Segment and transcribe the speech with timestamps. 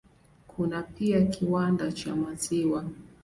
[0.47, 2.85] Kuna pia kiwanda cha maziwa.